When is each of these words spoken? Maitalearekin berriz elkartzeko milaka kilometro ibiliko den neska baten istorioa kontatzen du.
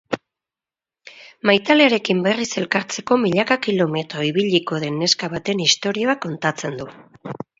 Maitalearekin 1.49 2.23
berriz 2.27 2.47
elkartzeko 2.61 3.19
milaka 3.25 3.57
kilometro 3.67 4.25
ibiliko 4.29 4.81
den 4.85 4.97
neska 5.03 5.31
baten 5.37 5.65
istorioa 5.69 6.19
kontatzen 6.27 6.83
du. 6.83 6.91